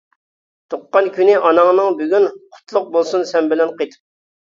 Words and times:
تۇغقان 0.73 1.09
كۈنى 1.19 1.35
ئاناڭنىڭ 1.51 2.01
بۈگۈن، 2.01 2.27
قۇتلۇق 2.43 2.91
بولسۇن 2.99 3.31
سەن 3.35 3.55
بىلەن 3.57 3.81
قېتىپ. 3.81 4.07